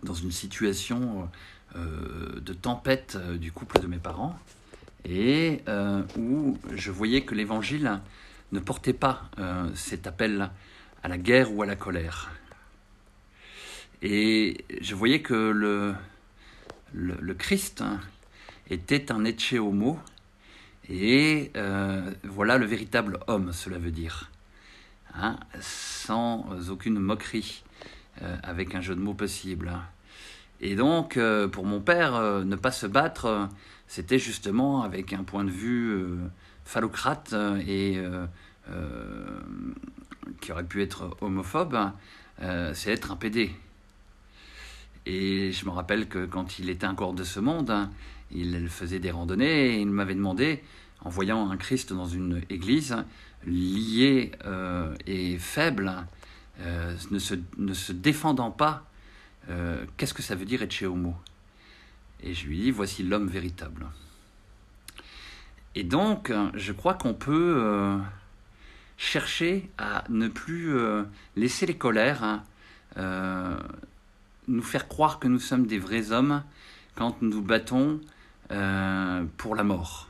dans 0.04 0.14
une 0.14 0.32
situation 0.32 1.30
euh, 1.76 2.40
de 2.40 2.54
tempête 2.54 3.18
euh, 3.20 3.38
du 3.38 3.52
couple 3.52 3.80
de 3.80 3.88
mes 3.88 3.98
parents, 3.98 4.38
et 5.04 5.62
euh, 5.68 6.04
où 6.18 6.58
je 6.74 6.92
voyais 6.92 7.22
que 7.22 7.36
l'Évangile 7.36 8.00
ne 8.52 8.60
portait 8.60 8.94
pas 8.94 9.30
cet 9.74 10.08
appel 10.08 10.50
à 11.04 11.08
la 11.08 11.18
guerre 11.18 11.54
ou 11.54 11.62
à 11.62 11.66
la 11.66 11.76
colère. 11.76 12.32
Et 14.02 14.64
je 14.80 14.96
voyais 14.96 15.22
que 15.22 15.34
le, 15.34 15.94
le, 16.94 17.34
Christ 17.34 17.84
était 18.70 19.12
un 19.12 19.26
etche 19.26 19.54
homo, 19.54 20.00
et 20.88 21.52
voilà 22.24 22.58
le 22.58 22.66
véritable 22.66 23.20
homme, 23.28 23.52
cela 23.52 23.78
veut 23.78 23.92
dire, 23.92 24.32
hein, 25.20 25.38
sans 25.60 26.70
aucune 26.70 27.00
moquerie, 27.00 27.64
avec 28.44 28.76
un 28.76 28.82
jeu 28.82 28.96
de 28.96 29.02
mots 29.02 29.14
possible. 29.14 29.74
Et 30.62 30.76
donc, 30.76 31.18
euh, 31.18 31.48
pour 31.48 31.66
mon 31.66 31.82
père, 31.82 32.16
euh, 32.16 32.44
ne 32.44 32.56
pas 32.56 32.72
se 32.72 32.88
battre, 32.88 33.26
euh, 33.26 33.46
c'était 33.88 34.20
justement 34.20 34.84
avec 34.84 35.14
un 35.14 35.24
point 35.24 35.44
de 35.44 35.52
vue 35.52 36.08
phallocrate 36.64 37.36
et 37.68 38.02
qui 40.42 40.52
aurait 40.52 40.64
pu 40.64 40.82
être 40.82 41.16
homophobe, 41.22 41.78
c'est 42.74 42.92
être 42.92 43.12
un 43.12 43.16
PD. 43.16 43.52
Et 45.06 45.52
je 45.52 45.66
me 45.66 45.72
rappelle 45.72 46.08
que 46.08 46.26
quand 46.26 46.60
il 46.60 46.70
était 46.70 46.88
encore 46.88 47.14
de 47.14 47.24
ce 47.24 47.40
monde, 47.40 47.90
il 48.32 48.68
faisait 48.70 49.00
des 49.00 49.12
randonnées 49.12 49.76
et 49.76 49.82
il 49.82 49.90
m'avait 49.90 50.16
demandé, 50.16 50.64
en 51.02 51.10
voyant 51.10 51.50
un 51.50 51.58
Christ 51.58 51.94
dans 51.94 52.08
une 52.08 52.42
église, 52.50 52.96
lié 53.46 54.32
et 55.06 55.38
faible, 55.38 55.94
ne, 56.60 57.20
se, 57.20 57.36
ne 57.58 57.74
se 57.74 57.92
défendant 57.92 58.50
pas 58.50 58.88
euh, 59.50 59.86
qu'est-ce 59.98 60.14
que 60.14 60.22
ça 60.22 60.36
veut 60.36 60.46
dire 60.46 60.62
être 60.64 60.84
Homo? 60.84 61.16
Et 62.24 62.34
je 62.34 62.48
lui 62.48 62.60
dis, 62.60 62.72
voici 62.72 63.04
l'homme 63.04 63.28
véritable. 63.28 63.88
Et 65.76 65.84
donc, 65.84 66.32
je 66.54 66.72
crois 66.72 66.94
qu'on 66.94 67.14
peut 67.14 67.56
euh, 67.58 67.98
chercher 68.98 69.70
à 69.78 70.06
ne 70.10 70.28
plus 70.28 70.76
euh, 70.76 71.04
laisser 71.36 71.66
les 71.66 71.78
colères 71.78 72.24
hein, 72.24 72.44
nous 74.48 74.64
faire 74.64 74.88
croire 74.88 75.20
que 75.20 75.28
nous 75.28 75.40
sommes 75.40 75.68
des 75.68 75.80
vrais 75.80 76.12
hommes 76.12 76.44
quand 76.96 77.22
nous 77.22 77.30
nous 77.30 77.42
battons 77.42 78.00
pour 79.38 79.56
la 79.56 79.64
mort. 79.64 80.08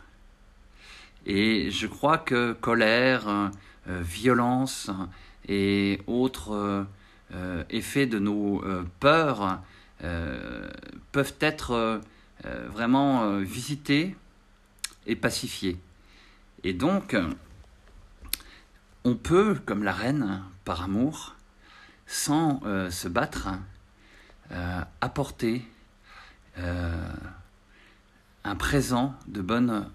Et 1.25 1.71
je 1.71 1.87
crois 1.87 2.17
que 2.17 2.53
colère, 2.53 3.51
violence 3.87 4.91
et 5.47 6.01
autres 6.05 6.85
euh, 7.33 7.63
effets 7.71 8.05
de 8.05 8.19
nos 8.19 8.63
euh, 8.63 8.85
peurs 8.99 9.59
euh, 10.03 10.69
peuvent 11.11 11.35
être 11.39 12.01
vraiment 12.43 13.39
visités 13.39 14.15
et 15.07 15.15
pacifiés. 15.15 15.79
Et 16.63 16.73
donc, 16.73 17.17
on 19.03 19.15
peut, 19.15 19.57
comme 19.65 19.83
la 19.83 19.93
reine, 19.93 20.43
par 20.63 20.83
amour, 20.83 21.33
sans 22.05 22.59
se 22.91 23.07
battre, 23.07 23.47
apporter 25.01 25.65
un 26.57 28.55
présent 28.57 29.15
de 29.27 29.41
bonne, 29.41 29.89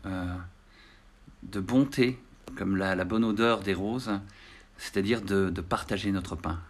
de 1.42 1.60
bonté, 1.60 2.18
comme 2.56 2.76
la, 2.76 3.04
bonne 3.04 3.24
odeur 3.24 3.60
des 3.60 3.74
roses, 3.74 4.10
c'est-à-dire 4.76 5.22
de 5.22 5.60
partager 5.60 6.10
notre 6.12 6.36
pain. 6.36 6.60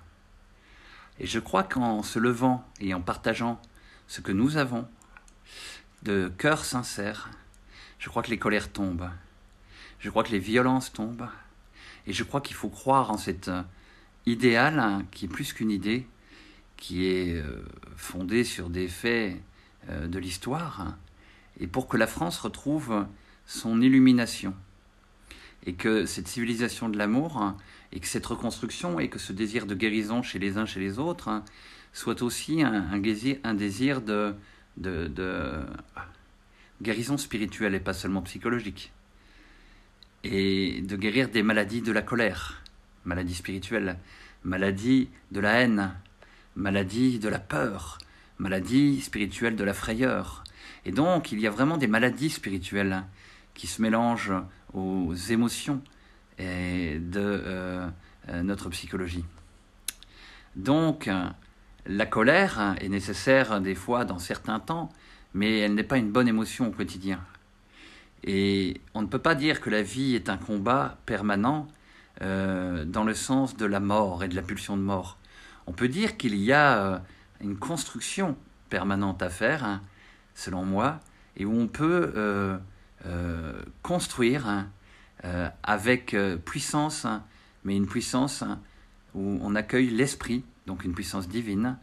Et 1.20 1.26
je 1.26 1.38
crois 1.38 1.62
qu'en 1.62 2.02
se 2.02 2.18
levant 2.18 2.66
et 2.80 2.94
en 2.94 3.02
partageant 3.02 3.60
ce 4.08 4.22
que 4.22 4.32
nous 4.32 4.56
avons, 4.56 4.88
de 6.02 6.32
cœur 6.38 6.64
sincère, 6.64 7.30
je 7.98 8.08
crois 8.08 8.22
que 8.22 8.30
les 8.30 8.38
colères 8.38 8.72
tombent. 8.72 9.10
Je 9.98 10.08
crois 10.08 10.24
que 10.24 10.32
les 10.32 10.38
violences 10.38 10.92
tombent. 10.92 11.28
Et 12.06 12.14
je 12.14 12.24
crois 12.24 12.40
qu'il 12.40 12.56
faut 12.56 12.70
croire 12.70 13.10
en 13.10 13.18
cet 13.18 13.48
euh, 13.48 13.62
idéal 14.24 14.78
hein, 14.78 15.04
qui 15.10 15.26
est 15.26 15.28
plus 15.28 15.52
qu'une 15.52 15.70
idée, 15.70 16.08
qui 16.80 17.06
est 17.06 17.34
euh, 17.34 17.62
fondée 17.94 18.42
sur 18.42 18.68
des 18.70 18.88
faits 18.88 19.36
euh, 19.88 20.08
de 20.08 20.18
l'histoire, 20.18 20.96
et 21.60 21.68
pour 21.68 21.86
que 21.86 21.96
la 21.96 22.08
France 22.08 22.40
retrouve 22.40 23.06
son 23.46 23.80
illumination. 23.80 24.54
Et 25.66 25.74
que 25.74 26.06
cette 26.06 26.26
civilisation 26.26 26.88
de 26.88 26.96
l'amour 26.96 27.54
et 27.92 28.00
que 28.00 28.06
cette 28.06 28.24
reconstruction 28.24 28.98
et 28.98 29.08
que 29.08 29.18
ce 29.18 29.34
désir 29.34 29.66
de 29.66 29.74
guérison 29.74 30.22
chez 30.22 30.38
les 30.38 30.56
uns, 30.56 30.64
chez 30.64 30.80
les 30.80 30.98
autres, 30.98 31.42
soit 31.92 32.22
aussi 32.22 32.62
un, 32.62 32.96
désir, 32.98 33.36
un 33.44 33.52
désir 33.52 34.00
de, 34.00 34.34
de, 34.78 35.60
guérison 36.80 37.18
spirituelle 37.18 37.74
et 37.74 37.80
pas 37.80 37.92
seulement 37.92 38.22
psychologique. 38.22 38.90
Et 40.24 40.80
de 40.80 40.96
guérir 40.96 41.28
des 41.28 41.42
maladies 41.42 41.82
de 41.82 41.92
la 41.92 42.00
colère, 42.00 42.62
maladies 43.04 43.34
spirituelles, 43.34 43.98
maladies 44.44 45.10
de 45.30 45.40
la 45.40 45.60
haine, 45.60 45.92
maladies 46.56 47.18
de 47.18 47.28
la 47.28 47.38
peur, 47.38 47.98
maladies 48.38 49.00
spirituelles 49.00 49.56
de 49.56 49.64
la 49.64 49.74
frayeur. 49.74 50.44
Et 50.84 50.92
donc, 50.92 51.32
il 51.32 51.40
y 51.40 51.46
a 51.46 51.50
vraiment 51.50 51.76
des 51.76 51.86
maladies 51.86 52.30
spirituelles 52.30 53.04
qui 53.54 53.66
se 53.66 53.82
mélangent 53.82 54.32
aux 54.72 55.14
émotions 55.14 55.82
de 56.38 57.04
euh, 57.16 57.86
euh, 58.28 58.42
notre 58.42 58.70
psychologie. 58.70 59.24
Donc, 60.56 61.10
la 61.86 62.06
colère 62.06 62.76
est 62.80 62.88
nécessaire 62.88 63.60
des 63.60 63.74
fois 63.74 64.04
dans 64.04 64.18
certains 64.18 64.58
temps, 64.58 64.90
mais 65.34 65.58
elle 65.58 65.74
n'est 65.74 65.84
pas 65.84 65.98
une 65.98 66.10
bonne 66.10 66.28
émotion 66.28 66.68
au 66.68 66.70
quotidien. 66.70 67.20
Et 68.24 68.80
on 68.94 69.02
ne 69.02 69.06
peut 69.06 69.18
pas 69.18 69.34
dire 69.34 69.60
que 69.60 69.70
la 69.70 69.82
vie 69.82 70.14
est 70.14 70.28
un 70.28 70.36
combat 70.36 70.98
permanent 71.06 71.68
euh, 72.22 72.84
dans 72.84 73.04
le 73.04 73.14
sens 73.14 73.56
de 73.56 73.64
la 73.64 73.80
mort 73.80 74.22
et 74.24 74.28
de 74.28 74.36
la 74.36 74.42
pulsion 74.42 74.76
de 74.76 74.82
mort. 74.82 75.16
On 75.70 75.72
peut 75.72 75.86
dire 75.86 76.16
qu'il 76.16 76.34
y 76.34 76.52
a 76.52 77.00
une 77.40 77.56
construction 77.56 78.36
permanente 78.70 79.22
à 79.22 79.30
faire, 79.30 79.62
hein, 79.62 79.82
selon 80.34 80.64
moi, 80.64 80.98
et 81.36 81.44
où 81.44 81.56
on 81.56 81.68
peut 81.68 82.12
euh, 82.16 82.58
euh, 83.06 83.62
construire 83.80 84.48
hein, 84.48 84.68
euh, 85.24 85.48
avec 85.62 86.16
puissance, 86.44 87.04
hein, 87.04 87.22
mais 87.62 87.76
une 87.76 87.86
puissance 87.86 88.42
où 89.14 89.38
on 89.40 89.54
accueille 89.54 89.90
l'esprit, 89.90 90.42
donc 90.66 90.84
une 90.84 90.92
puissance 90.92 91.28
divine, 91.28 91.78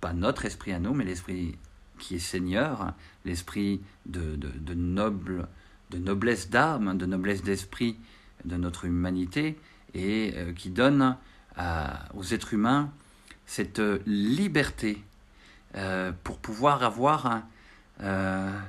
pas 0.00 0.14
notre 0.14 0.46
esprit 0.46 0.72
à 0.72 0.78
nous, 0.78 0.94
mais 0.94 1.04
l'esprit 1.04 1.58
qui 1.98 2.14
est 2.14 2.18
Seigneur, 2.18 2.94
l'esprit 3.26 3.82
de 4.06 4.38
noblesse 5.98 6.48
d'âme, 6.48 6.96
de 6.96 7.04
noblesse 7.04 7.42
d'esprit 7.42 7.98
de 8.46 8.56
notre 8.56 8.86
humanité, 8.86 9.58
et 9.92 10.34
qui 10.56 10.70
donne 10.70 11.18
aux 11.58 12.24
êtres 12.24 12.54
humains 12.54 12.90
cette 13.46 13.80
liberté 14.06 15.02
euh, 15.76 16.12
pour 16.22 16.38
pouvoir 16.38 16.82
avoir, 16.82 17.42
euh, 18.00 18.60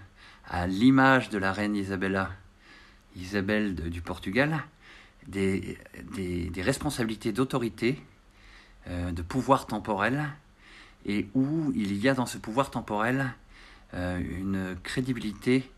à 0.47 0.67
l'image 0.67 1.29
de 1.29 1.37
la 1.37 1.53
reine 1.53 1.75
Isabella, 1.75 2.31
Isabelle 3.15 3.75
du 3.75 4.01
Portugal, 4.01 4.63
des, 5.27 5.77
responsabilités 6.57 7.31
d'autorité, 7.31 8.01
euh, 8.87 9.11
de 9.11 9.21
pouvoir 9.21 9.67
temporel, 9.67 10.25
et 11.05 11.27
où 11.35 11.71
il 11.75 11.95
y 11.95 12.09
a 12.09 12.15
dans 12.15 12.25
ce 12.25 12.37
pouvoir 12.37 12.71
temporel 12.71 13.33
une 13.93 14.75
crédibilité 14.83 15.71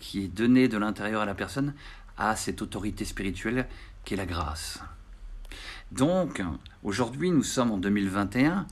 qui 0.00 0.24
est 0.24 0.28
donnée 0.28 0.66
de 0.68 0.76
l'intérieur 0.76 1.22
à 1.22 1.24
la 1.24 1.34
personne 1.34 1.72
à 2.18 2.34
cette 2.34 2.60
autorité 2.60 3.04
spirituelle 3.04 3.66
qui 4.04 4.14
est 4.14 4.16
la 4.16 4.26
grâce. 4.26 4.80
Donc, 5.94 6.42
aujourd'hui, 6.82 7.30
nous 7.30 7.44
sommes 7.44 7.70
en 7.70 7.78
2021, 7.78 8.66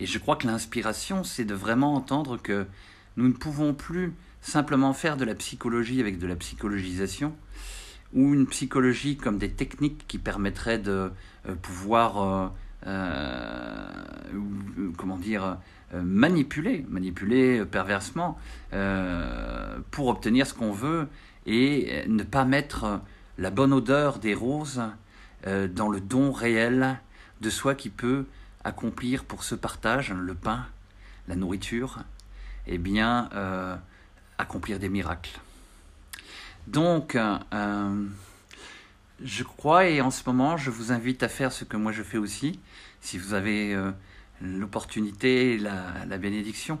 et 0.00 0.06
je 0.06 0.18
crois 0.18 0.34
que 0.34 0.48
l'inspiration, 0.48 1.22
c'est 1.22 1.44
de 1.44 1.54
vraiment 1.54 1.94
entendre 1.94 2.36
que 2.36 2.66
nous 3.16 3.28
ne 3.28 3.32
pouvons 3.32 3.74
plus 3.74 4.12
simplement 4.40 4.92
faire 4.92 5.16
de 5.16 5.24
la 5.24 5.36
psychologie 5.36 6.00
avec 6.00 6.18
de 6.18 6.26
la 6.26 6.34
psychologisation, 6.34 7.32
ou 8.12 8.34
une 8.34 8.48
psychologie 8.48 9.16
comme 9.16 9.38
des 9.38 9.52
techniques 9.52 10.04
qui 10.08 10.18
permettraient 10.18 10.80
de 10.80 11.12
euh, 11.48 11.54
pouvoir, 11.62 12.20
euh, 12.20 12.48
euh, 12.88 13.88
comment 14.96 15.18
dire, 15.18 15.58
manipuler, 15.92 16.84
manipuler 16.88 17.64
perversement 17.64 18.36
pour 19.92 20.08
obtenir 20.08 20.44
ce 20.44 20.54
qu'on 20.54 20.72
veut 20.72 21.06
et 21.46 22.02
ne 22.08 22.24
pas 22.24 22.44
mettre 22.44 23.00
la 23.38 23.50
bonne 23.50 23.72
odeur 23.72 24.18
des 24.18 24.34
roses 24.34 24.82
dans 25.44 25.88
le 25.88 26.00
don 26.00 26.32
réel 26.32 26.98
de 27.40 27.50
soi 27.50 27.74
qui 27.74 27.90
peut 27.90 28.24
accomplir 28.64 29.24
pour 29.24 29.44
ce 29.44 29.54
partage, 29.54 30.12
le 30.12 30.34
pain, 30.34 30.66
la 31.28 31.36
nourriture, 31.36 32.02
eh 32.66 32.78
bien, 32.78 33.28
euh, 33.34 33.76
accomplir 34.38 34.78
des 34.78 34.88
miracles. 34.88 35.38
Donc, 36.66 37.14
euh, 37.14 38.06
je 39.22 39.44
crois, 39.44 39.86
et 39.86 40.00
en 40.00 40.10
ce 40.10 40.22
moment, 40.26 40.56
je 40.56 40.70
vous 40.70 40.92
invite 40.92 41.22
à 41.22 41.28
faire 41.28 41.52
ce 41.52 41.64
que 41.64 41.76
moi 41.76 41.92
je 41.92 42.02
fais 42.02 42.18
aussi, 42.18 42.58
si 43.02 43.18
vous 43.18 43.34
avez 43.34 43.74
euh, 43.74 43.92
l'opportunité, 44.40 45.58
la, 45.58 46.06
la, 46.06 46.16
bénédiction, 46.16 46.80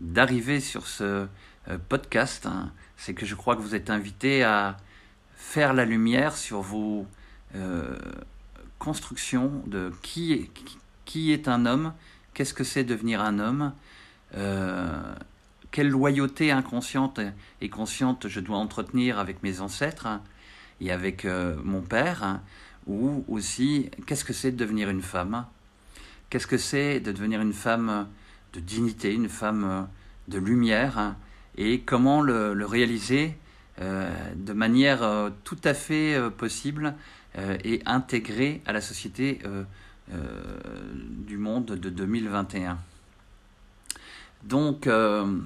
d'arriver 0.00 0.60
sur 0.60 0.86
ce 0.86 1.28
podcast, 1.88 2.46
hein, 2.46 2.72
c'est 2.96 3.14
que 3.14 3.24
je 3.24 3.36
crois 3.36 3.54
que 3.54 3.60
vous 3.60 3.76
êtes 3.76 3.90
invité 3.90 4.42
à 4.42 4.76
faire 5.36 5.72
la 5.74 5.84
lumière 5.84 6.36
sur 6.36 6.62
vos 6.62 7.06
constructions 8.78 9.62
de 9.66 9.92
qui, 10.02 10.50
qui 10.54 10.78
qui 11.10 11.32
est 11.32 11.48
un 11.48 11.66
homme 11.66 11.92
Qu'est-ce 12.34 12.54
que 12.54 12.62
c'est 12.62 12.84
devenir 12.84 13.20
un 13.20 13.40
homme 13.40 13.72
euh, 14.36 15.12
Quelle 15.72 15.88
loyauté 15.88 16.52
inconsciente 16.52 17.18
et 17.60 17.68
consciente 17.68 18.28
je 18.28 18.38
dois 18.38 18.58
entretenir 18.58 19.18
avec 19.18 19.42
mes 19.42 19.60
ancêtres 19.60 20.06
et 20.80 20.92
avec 20.92 21.24
euh, 21.24 21.56
mon 21.64 21.80
père 21.80 22.38
Ou 22.86 23.24
aussi, 23.26 23.90
qu'est-ce 24.06 24.24
que 24.24 24.32
c'est 24.32 24.52
de 24.52 24.56
devenir 24.56 24.88
une 24.88 25.02
femme? 25.02 25.46
Qu'est-ce 26.30 26.46
que 26.46 26.58
c'est 26.58 27.00
de 27.00 27.10
devenir 27.10 27.40
une 27.40 27.54
femme 27.54 28.06
de 28.52 28.60
dignité, 28.60 29.12
une 29.12 29.28
femme 29.28 29.88
de 30.28 30.38
lumière? 30.38 31.16
Et 31.58 31.80
comment 31.80 32.22
le, 32.22 32.52
réaliser 32.64 33.36
euh, 33.80 34.08
de 34.36 34.52
manière 34.52 35.32
tout 35.42 35.58
à 35.64 35.74
fait 35.74 36.16
possible 36.38 36.94
et 37.36 37.80
intégrée 37.86 38.60
à 38.66 38.72
la 38.72 38.80
société 38.80 39.40
euh, 40.12 40.58
du 40.98 41.36
monde 41.36 41.66
de 41.66 41.88
2021. 41.88 42.78
Donc, 44.42 44.88
euh, 44.88 45.38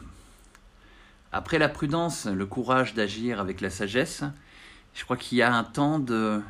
après 1.32 1.58
la 1.58 1.68
prudence, 1.68 2.24
le 2.24 2.46
courage 2.46 2.94
d'agir 2.94 3.40
avec 3.40 3.60
la 3.60 3.68
sagesse, 3.68 4.24
je 4.94 5.04
crois 5.04 5.18
qu'il 5.18 5.36
y 5.36 5.42
a 5.42 5.52
un 5.52 5.64
temps 5.64 5.98
de 5.98 6.40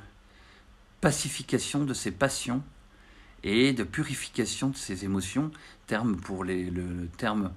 pacification 1.01 1.85
de 1.85 1.93
ses 1.93 2.13
passions 2.13 2.63
et 3.43 3.73
de 3.73 3.83
purification 3.83 4.69
de 4.69 4.77
ses 4.77 5.05
émotions, 5.05 5.51
terme 5.89 6.15
pour 6.15 6.45
les, 6.45 6.71
le, 6.71 7.09
terme, 7.17 7.51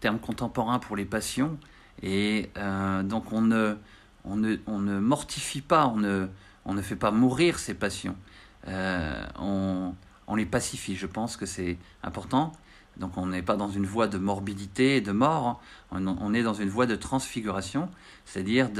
terme 0.00 0.18
contemporain 0.18 0.78
pour 0.78 0.94
les 0.94 1.06
passions. 1.06 1.58
Et 2.02 2.50
euh, 2.58 3.02
donc 3.02 3.32
on 3.32 3.40
ne, 3.40 3.76
on, 4.24 4.36
ne, 4.36 4.56
on 4.66 4.78
ne 4.78 4.98
mortifie 4.98 5.62
pas, 5.62 5.86
on 5.86 5.96
ne, 5.96 6.28
on 6.64 6.74
ne 6.74 6.82
fait 6.82 6.96
pas 6.96 7.10
mourir 7.10 7.58
ses 7.58 7.74
passions. 7.74 8.16
Euh, 8.68 9.24
on, 9.38 9.94
les 10.34 10.46
pacifie. 10.46 10.96
Je 10.96 11.06
pense 11.06 11.36
que 11.36 11.44
c'est 11.44 11.76
important. 12.02 12.52
Donc 12.96 13.18
on 13.18 13.26
n'est 13.26 13.42
pas 13.42 13.56
dans 13.56 13.68
une 13.68 13.84
voie 13.84 14.06
de 14.06 14.16
morbidité 14.16 14.96
et 14.96 15.00
de 15.02 15.12
mort, 15.12 15.60
on, 15.90 16.32
est 16.32 16.42
dans 16.42 16.54
une 16.54 16.70
voie 16.70 16.86
de 16.86 16.96
transfiguration, 16.96 17.90
c'est-à-dire 18.24 18.70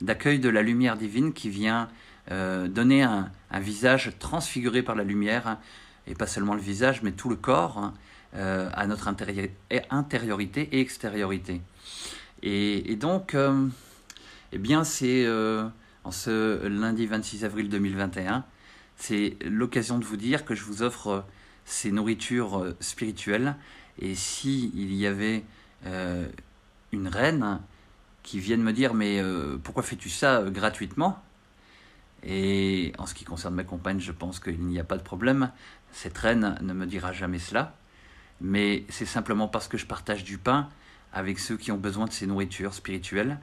d'accueil 0.00 0.38
de, 0.38 0.48
la 0.48 0.62
lumière 0.62 0.96
divine 0.96 1.34
qui 1.34 1.50
vient 1.50 1.88
euh, 2.30 2.66
donner 2.68 3.02
un, 3.02 3.30
visage 3.60 4.12
transfiguré 4.18 4.82
par 4.82 4.94
la 4.94 5.04
lumière, 5.04 5.58
et 6.06 6.14
pas 6.14 6.26
seulement 6.26 6.54
le 6.54 6.60
visage, 6.60 7.02
mais 7.02 7.12
tout 7.12 7.28
le 7.28 7.36
corps, 7.36 7.78
hein, 7.78 7.94
euh, 8.36 8.70
à 8.72 8.86
notre 8.86 9.08
intériorité 9.08 10.68
et 10.72 10.80
extériorité. 10.80 11.60
Et, 12.42 12.96
donc, 12.96 13.36
eh 14.52 14.58
bien, 14.58 14.84
c'est 14.84 15.26
en 16.06 16.12
ce 16.12 16.64
lundi 16.68 17.04
26 17.06 17.44
avril 17.44 17.68
2021 17.68 18.44
c'est 18.96 19.36
l'occasion 19.44 19.98
de 19.98 20.04
vous 20.04 20.16
dire 20.16 20.44
que 20.44 20.54
je 20.54 20.62
vous 20.62 20.82
offre 20.82 21.08
euh, 21.08 21.20
ces 21.64 21.90
nourritures 21.90 22.62
euh, 22.62 22.76
spirituelles. 22.80 23.56
Et 23.98 24.14
si 24.14 24.70
il 24.74 24.94
y 24.94 25.06
avait 25.06 25.44
euh, 25.84 26.28
une 26.92 27.08
reine 27.08 27.60
qui 28.22 28.38
vienne 28.38 28.62
me 28.62 28.72
dire 28.72 28.94
mais 28.94 29.22
pourquoi 29.62 29.82
fais-tu 29.82 30.10
ça 30.10 30.42
gratuitement? 30.48 31.22
Et 32.24 32.92
en 32.98 33.06
ce 33.06 33.14
qui 33.14 33.24
concerne 33.24 33.54
ma 33.54 33.64
compagne, 33.64 34.00
je 34.00 34.10
pense 34.12 34.40
qu'il 34.40 34.60
n'y 34.60 34.80
a 34.80 34.84
pas 34.84 34.96
de 34.96 35.02
problème. 35.02 35.50
Cette 35.92 36.18
reine 36.18 36.58
ne 36.60 36.72
me 36.72 36.86
dira 36.86 37.12
jamais 37.12 37.38
cela. 37.38 37.76
Mais 38.40 38.84
c'est 38.88 39.06
simplement 39.06 39.46
parce 39.48 39.68
que 39.68 39.78
je 39.78 39.86
partage 39.86 40.24
du 40.24 40.38
pain 40.38 40.68
avec 41.12 41.38
ceux 41.38 41.56
qui 41.56 41.70
ont 41.70 41.78
besoin 41.78 42.06
de 42.06 42.12
ces 42.12 42.26
nourritures 42.26 42.74
spirituelles 42.74 43.38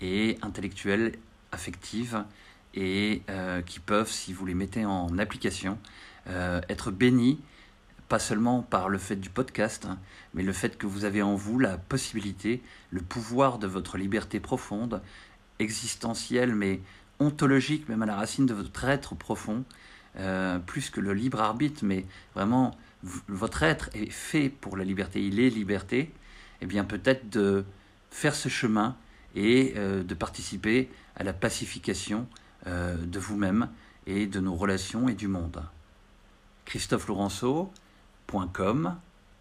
et 0.00 0.38
intellectuelles, 0.42 1.12
affectives 1.52 2.24
et 2.74 3.22
euh, 3.30 3.62
qui 3.62 3.80
peuvent, 3.80 4.10
si 4.10 4.32
vous 4.32 4.46
les 4.46 4.54
mettez 4.54 4.84
en 4.84 5.18
application, 5.18 5.78
euh, 6.28 6.60
être 6.68 6.90
bénis, 6.90 7.40
pas 8.08 8.18
seulement 8.18 8.62
par 8.62 8.88
le 8.88 8.98
fait 8.98 9.16
du 9.16 9.30
podcast, 9.30 9.86
hein, 9.86 9.98
mais 10.34 10.42
le 10.42 10.52
fait 10.52 10.78
que 10.78 10.86
vous 10.86 11.04
avez 11.04 11.22
en 11.22 11.34
vous 11.34 11.58
la 11.58 11.78
possibilité, 11.78 12.62
le 12.90 13.00
pouvoir 13.00 13.58
de 13.58 13.66
votre 13.66 13.98
liberté 13.98 14.38
profonde, 14.40 15.02
existentielle, 15.58 16.54
mais 16.54 16.80
ontologique, 17.18 17.88
même 17.88 18.02
à 18.02 18.06
la 18.06 18.16
racine 18.16 18.46
de 18.46 18.54
votre 18.54 18.84
être 18.84 19.14
profond, 19.14 19.64
euh, 20.18 20.58
plus 20.58 20.90
que 20.90 21.00
le 21.00 21.14
libre 21.14 21.40
arbitre, 21.40 21.84
mais 21.84 22.04
vraiment 22.34 22.76
votre 23.02 23.62
être 23.62 23.90
est 23.94 24.10
fait 24.10 24.48
pour 24.48 24.76
la 24.76 24.84
liberté, 24.84 25.24
il 25.24 25.40
est 25.40 25.50
liberté, 25.50 25.98
et 26.00 26.12
eh 26.62 26.66
bien 26.66 26.84
peut-être 26.84 27.28
de 27.30 27.64
faire 28.10 28.34
ce 28.34 28.48
chemin 28.48 28.96
et 29.36 29.74
de 29.74 30.14
participer 30.14 30.90
à 31.14 31.22
la 31.22 31.32
pacification 31.32 32.26
euh, 32.66 32.96
de 32.96 33.20
vous-même 33.20 33.68
et 34.06 34.26
de 34.26 34.40
nos 34.40 34.56
relations 34.56 35.08
et 35.08 35.14
du 35.14 35.28
monde. 35.28 35.62
ChristopheLaurenceau.com 36.64 38.96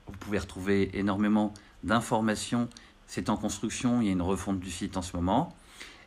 Vous 0.05 0.17
pouvez 0.19 0.37
retrouver 0.37 0.91
énormément 0.93 1.51
d'informations. 1.83 2.69
C'est 3.07 3.29
en 3.29 3.37
construction, 3.37 4.01
il 4.01 4.07
y 4.07 4.09
a 4.09 4.11
une 4.11 4.21
refonte 4.21 4.59
du 4.59 4.69
site 4.69 4.95
en 4.95 5.01
ce 5.01 5.17
moment. 5.17 5.55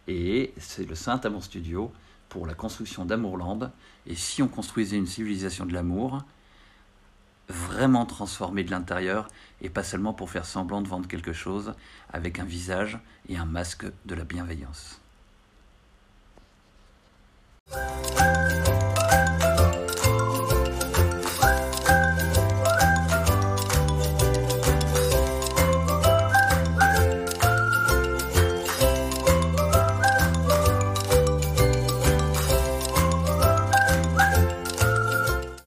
Et 0.06 0.52
c'est 0.58 0.88
le 0.88 0.94
Saint 0.94 1.20
Amour 1.24 1.42
Studio 1.42 1.90
pour 2.28 2.46
la 2.46 2.54
construction 2.54 3.04
d'Amourland. 3.04 3.72
Et 4.06 4.14
si 4.14 4.40
on 4.40 4.48
construisait 4.48 4.96
une 4.96 5.08
civilisation 5.08 5.66
de 5.66 5.72
l'amour, 5.72 6.22
vraiment 7.48 8.06
transformé 8.06 8.64
de 8.64 8.70
l'intérieur 8.70 9.28
et 9.60 9.70
pas 9.70 9.82
seulement 9.82 10.12
pour 10.12 10.30
faire 10.30 10.46
semblant 10.46 10.82
de 10.82 10.88
vendre 10.88 11.08
quelque 11.08 11.32
chose 11.32 11.74
avec 12.12 12.38
un 12.38 12.44
visage 12.44 12.98
et 13.28 13.36
un 13.36 13.46
masque 13.46 13.86
de 14.04 14.14
la 14.14 14.24
bienveillance. 14.24 15.00